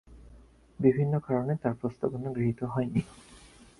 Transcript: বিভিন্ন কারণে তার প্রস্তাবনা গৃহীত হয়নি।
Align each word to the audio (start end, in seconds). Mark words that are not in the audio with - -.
বিভিন্ন 0.79 1.13
কারণে 1.19 1.53
তার 1.55 1.73
প্রস্তাবনা 1.73 2.29
গৃহীত 2.31 2.61
হয়নি। 2.63 3.01